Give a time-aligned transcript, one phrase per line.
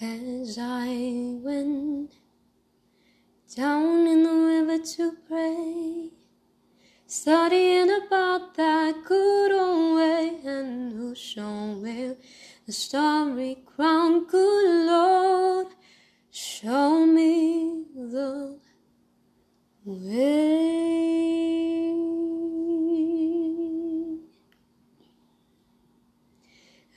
[0.00, 2.12] As I went
[3.54, 6.10] down in the river to pray,
[7.06, 12.16] studying about that good old way, and who shall wear
[12.66, 15.68] the starry crown, good Lord,
[16.30, 18.58] show me the
[19.84, 21.02] way.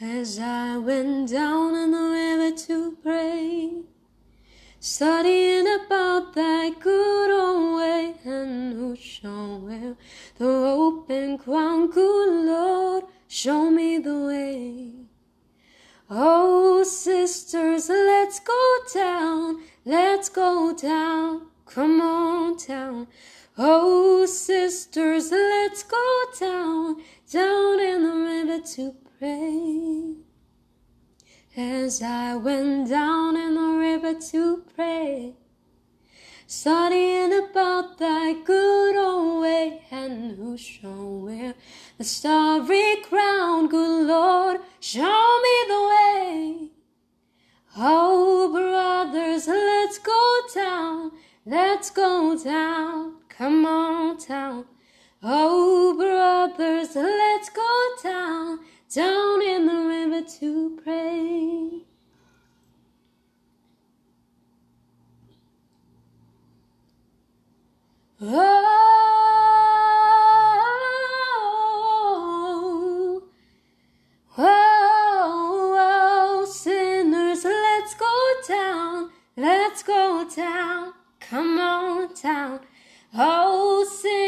[0.00, 2.81] As I went down in the river to
[4.82, 9.94] studying about that good old way, and who shall wear
[10.38, 14.90] the open crown, good Lord, show me the way.
[16.10, 23.06] Oh, sisters, let's go down, let's go down, come on down.
[23.56, 26.96] Oh, sisters, let's go down,
[27.30, 30.16] down in the river to pray.
[31.54, 34.61] As I went down in the river to
[36.52, 41.54] studying about that good old way, and who shall wear
[41.96, 46.70] the starry crown, good Lord, show me the way.
[47.78, 51.12] Oh, brothers, let's go down,
[51.46, 54.66] let's go down, come on down.
[55.22, 58.58] Oh, brothers, let's go down,
[58.94, 61.41] down in the river to pray.
[68.24, 68.28] Oh,
[74.38, 75.76] oh, oh,
[76.38, 82.60] oh, sinners, let's go down, let's go down, come on down.
[83.12, 84.21] Oh, sinners,